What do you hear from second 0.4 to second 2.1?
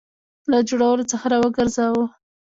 له جوړولو څخه را وګرځاوه.